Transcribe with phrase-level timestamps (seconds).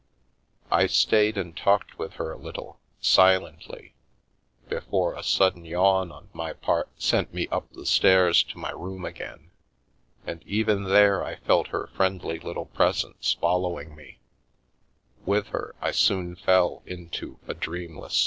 [0.71, 3.93] I stayed and talked with her a little, silently,
[4.67, 9.05] before a sudden yawn on my part sent me up the stairs to my room
[9.05, 9.51] again,
[10.25, 14.17] and even there I felt her friendly little presence follow ing me.